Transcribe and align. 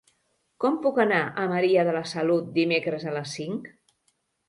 Com 0.63 0.79
puc 0.85 0.97
anar 1.03 1.19
a 1.43 1.45
Maria 1.53 1.85
de 1.91 1.95
la 1.99 2.03
Salut 2.15 2.51
dimecres 2.59 3.09
a 3.09 3.17
les 3.21 3.39
cinc? 3.41 3.73